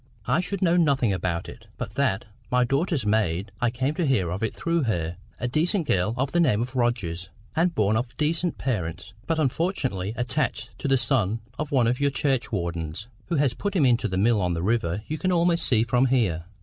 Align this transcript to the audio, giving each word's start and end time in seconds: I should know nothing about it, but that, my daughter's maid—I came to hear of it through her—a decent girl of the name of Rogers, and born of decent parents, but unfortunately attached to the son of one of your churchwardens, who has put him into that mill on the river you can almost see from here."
I 0.25 0.39
should 0.39 0.63
know 0.63 0.77
nothing 0.77 1.13
about 1.13 1.47
it, 1.47 1.67
but 1.77 1.91
that, 1.93 2.25
my 2.49 2.63
daughter's 2.63 3.05
maid—I 3.05 3.69
came 3.69 3.93
to 3.93 4.05
hear 4.07 4.31
of 4.31 4.41
it 4.41 4.51
through 4.51 4.81
her—a 4.85 5.47
decent 5.47 5.85
girl 5.85 6.15
of 6.17 6.31
the 6.31 6.39
name 6.39 6.59
of 6.59 6.75
Rogers, 6.75 7.29
and 7.55 7.75
born 7.75 7.95
of 7.95 8.17
decent 8.17 8.57
parents, 8.57 9.13
but 9.27 9.37
unfortunately 9.37 10.13
attached 10.15 10.71
to 10.79 10.87
the 10.87 10.97
son 10.97 11.41
of 11.59 11.71
one 11.71 11.85
of 11.85 11.99
your 11.99 12.09
churchwardens, 12.09 13.09
who 13.27 13.35
has 13.35 13.53
put 13.53 13.75
him 13.75 13.85
into 13.85 14.07
that 14.07 14.17
mill 14.17 14.41
on 14.41 14.55
the 14.55 14.63
river 14.63 15.03
you 15.07 15.19
can 15.19 15.31
almost 15.31 15.67
see 15.67 15.83
from 15.83 16.07
here." 16.07 16.45